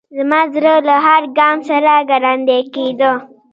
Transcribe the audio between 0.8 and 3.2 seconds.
له هر ګام سره ګړندی کېده.